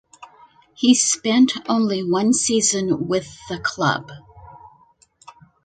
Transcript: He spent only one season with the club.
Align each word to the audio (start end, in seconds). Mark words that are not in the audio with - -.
He 0.73 0.95
spent 0.95 1.51
only 1.69 2.03
one 2.03 2.33
season 2.33 3.07
with 3.07 3.37
the 3.49 3.59
club. 3.59 4.09